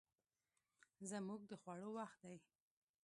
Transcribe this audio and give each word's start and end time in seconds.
زموږ 1.09 1.41
د 1.49 1.51
خوړو 1.61 1.89
وخت 1.97 2.19
دی 2.29 2.37